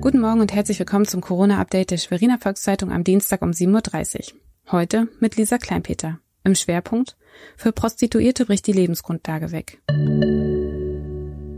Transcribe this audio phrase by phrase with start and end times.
[0.00, 4.40] Guten Morgen und herzlich willkommen zum Corona-Update der Schweriner Volkszeitung am Dienstag um 7.30 Uhr.
[4.72, 6.20] Heute mit Lisa Kleinpeter.
[6.42, 7.18] Im Schwerpunkt
[7.58, 9.82] Für Prostituierte bricht die Lebensgrundlage weg.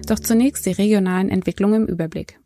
[0.09, 2.41] Doch zunächst die regionalen Entwicklungen im Überblick.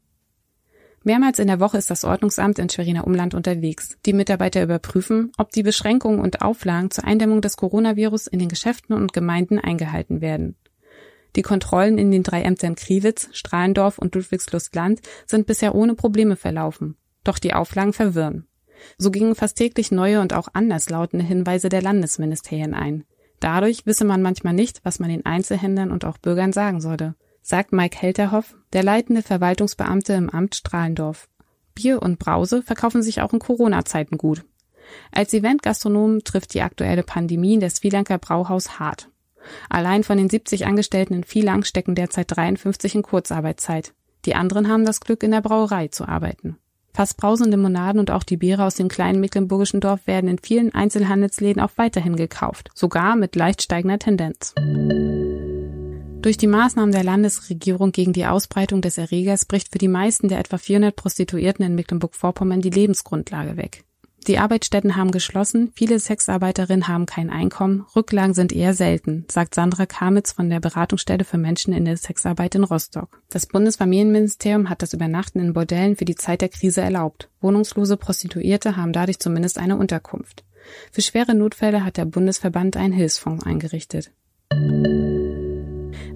[1.03, 3.97] Mehrmals in der Woche ist das Ordnungsamt in Schweriner Umland unterwegs.
[4.05, 8.95] Die Mitarbeiter überprüfen, ob die Beschränkungen und Auflagen zur Eindämmung des Coronavirus in den Geschäften
[8.95, 10.57] und Gemeinden eingehalten werden.
[11.37, 16.97] Die Kontrollen in den drei Ämtern Kriwitz, Strahlendorf und Ludwigslust-Land sind bisher ohne Probleme verlaufen.
[17.25, 18.47] Doch die Auflagen verwirren.
[18.99, 23.05] So gingen fast täglich neue und auch anderslautende Hinweise der Landesministerien ein.
[23.41, 27.15] Dadurch wisse man manchmal nicht, was man den Einzelhändlern und auch Bürgern sagen sollte
[27.47, 31.29] sagt Mike Helterhoff, der leitende Verwaltungsbeamte im Amt Strahlendorf.
[31.77, 34.45] Bier und Brause verkaufen sich auch in Corona-Zeiten gut.
[35.13, 39.11] Als Eventgastronom trifft die aktuelle Pandemie Sri Lanka Brauhaus hart.
[39.69, 43.93] Allein von den 70 Angestellten in Vilang stecken derzeit 53 in Kurzarbeitszeit.
[44.25, 46.59] Die anderen haben das Glück, in der Brauerei zu arbeiten.
[46.93, 50.75] Fast brausende Monaden und auch die Biere aus dem kleinen mecklenburgischen Dorf werden in vielen
[50.75, 54.55] Einzelhandelsläden auch weiterhin gekauft, sogar mit leicht steigender Tendenz.
[56.23, 60.41] Durch die Maßnahmen der Landesregierung gegen die Ausbreitung des Erregers bricht für die meisten der
[60.41, 63.85] etwa 400 Prostituierten in Mecklenburg-Vorpommern die Lebensgrundlage weg.
[64.27, 69.87] Die Arbeitsstätten haben geschlossen, viele Sexarbeiterinnen haben kein Einkommen, Rücklagen sind eher selten, sagt Sandra
[69.87, 73.23] Kamitz von der Beratungsstelle für Menschen in der Sexarbeit in Rostock.
[73.31, 77.31] Das Bundesfamilienministerium hat das Übernachten in Bordellen für die Zeit der Krise erlaubt.
[77.41, 80.45] Wohnungslose Prostituierte haben dadurch zumindest eine Unterkunft.
[80.91, 84.11] Für schwere Notfälle hat der Bundesverband einen Hilfsfonds eingerichtet.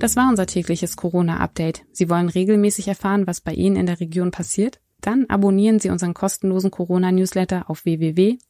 [0.00, 1.84] Das war unser tägliches Corona-Update.
[1.92, 4.80] Sie wollen regelmäßig erfahren, was bei Ihnen in der Region passiert?
[5.00, 8.40] Dann abonnieren Sie unseren kostenlosen Corona-Newsletter auf www.svz.de.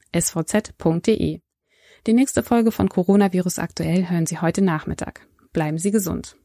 [2.06, 5.26] Die nächste Folge von Coronavirus aktuell hören Sie heute Nachmittag.
[5.52, 6.36] Bleiben Sie gesund.